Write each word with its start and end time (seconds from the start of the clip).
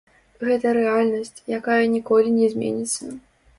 Гэта 0.47 0.71
рэальнасць, 0.77 1.45
якая 1.59 1.79
ніколі 1.99 2.35
не 2.41 2.51
зменіцца. 2.57 3.15